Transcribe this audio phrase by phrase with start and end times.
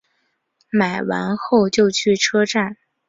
[0.71, 2.77] 买完后就去车站